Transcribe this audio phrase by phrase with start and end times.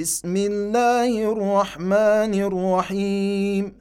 [0.00, 3.76] بسم الله الرحمن الرحيم.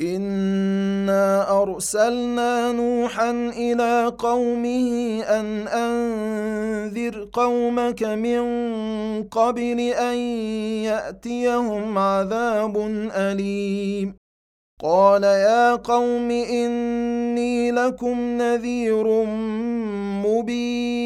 [0.00, 8.42] إنا أرسلنا نوحا إلى قومه أن أنذر قومك من
[9.22, 10.16] قبل أن
[10.82, 12.76] يأتيهم عذاب
[13.14, 14.14] أليم.
[14.82, 19.24] قال يا قوم إني لكم نذير
[20.26, 21.05] مبين.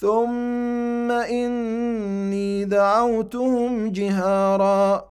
[0.00, 5.10] ثم اني دعوتهم جهارا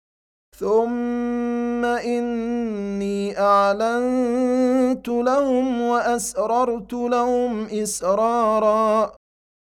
[0.59, 9.11] ثم اني اعلنت لهم واسررت لهم اسرارا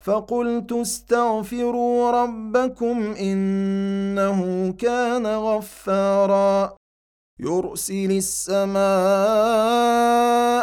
[0.05, 6.75] فقلت استغفروا ربكم انه كان غفارا
[7.39, 8.77] يرسل السماء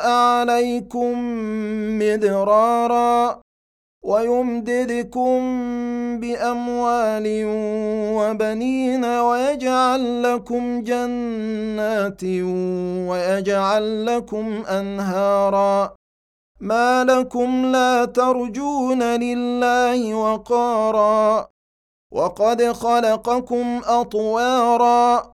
[0.07, 1.13] عليكم
[1.99, 3.44] مدرارا
[4.05, 5.41] ويمددكم
[6.21, 7.25] بأموال
[8.17, 12.25] وبنين ويجعل لكم جنات
[13.11, 15.95] ويجعل لكم أنهارا.
[16.61, 21.49] ما لكم لا ترجون لله وقارا.
[22.13, 25.34] وقد خلقكم أطوارا.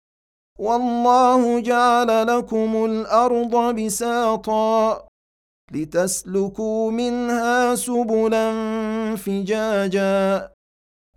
[0.59, 5.07] والله جعل لكم الأرض بساطا
[5.71, 8.51] لتسلكوا منها سبلا
[9.15, 10.51] فجاجا.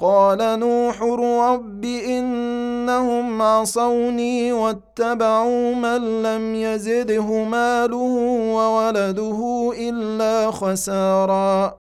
[0.01, 8.17] قال نوح رب إنهم عصوني واتبعوا من لم يزده ماله
[8.55, 11.77] وولده إلا خسارا.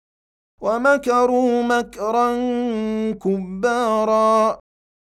[0.62, 2.30] ومكروا مكرا
[3.12, 4.58] كبارا.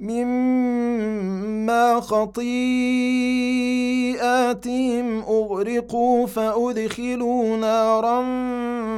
[0.00, 2.38] مما خطيئاتهم
[5.18, 8.24] أغرقوا فأدخلوا نارا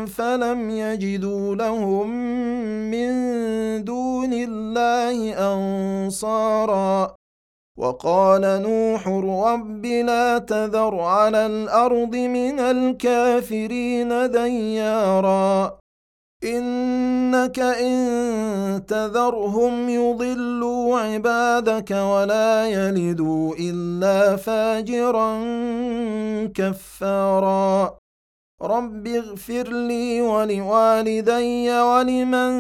[0.07, 2.11] فلم يجدوا لهم
[2.91, 3.11] من
[3.85, 7.15] دون الله أنصارا.
[7.79, 15.79] وقال نوح رب لا تذر على الأرض من الكافرين ديارا.
[17.31, 25.39] إنك إن تذرهم يضلوا عبادك ولا يلدوا إلا فاجرا
[26.55, 27.97] كفارا.
[28.63, 32.51] رب اغفر لي ولوالدي ولمن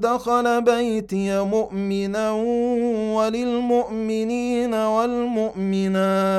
[0.00, 2.32] دخل بيتي مؤمنا
[3.14, 6.38] وللمؤمنين والمؤمنات.